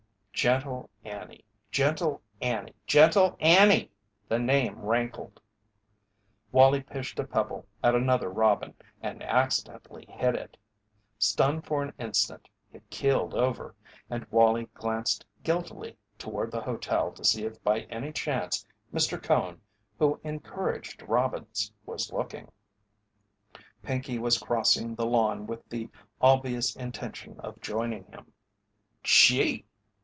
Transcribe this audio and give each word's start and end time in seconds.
"Gentle 0.33 0.89
Annie! 1.05 1.45
Gentle 1.69 2.19
Annie! 2.41 2.73
Gentle 2.87 3.37
Annie!" 3.39 3.91
The 4.27 4.39
name 4.39 4.79
rankled. 4.79 5.39
Wallie 6.51 6.81
pitched 6.81 7.19
a 7.19 7.25
pebble 7.27 7.67
at 7.83 7.93
another 7.93 8.27
robin 8.27 8.73
and 9.03 9.21
accidentally 9.21 10.03
hit 10.07 10.33
it. 10.33 10.57
Stunned 11.19 11.67
for 11.67 11.83
an 11.83 11.93
instant, 11.99 12.49
it 12.73 12.89
keeled 12.89 13.35
over, 13.35 13.75
and 14.09 14.25
Wallie 14.31 14.67
glanced 14.73 15.27
guiltily 15.43 15.95
toward 16.17 16.49
the 16.49 16.61
hotel 16.61 17.11
to 17.11 17.23
see 17.23 17.43
if 17.45 17.61
by 17.63 17.81
any 17.81 18.11
chance 18.11 18.65
Mr. 18.91 19.21
Cone, 19.21 19.61
who 19.99 20.19
encouraged 20.23 21.03
robins, 21.03 21.71
was 21.85 22.11
looking. 22.11 22.51
Pinkey 23.83 24.17
was 24.17 24.39
crossing 24.39 24.95
the 24.95 25.05
lawn 25.05 25.45
with 25.45 25.69
the 25.69 25.87
obvious 26.19 26.75
intention 26.75 27.39
of 27.41 27.61
joining 27.61 28.05
him. 28.05 28.33
"Gee!" 29.03 29.67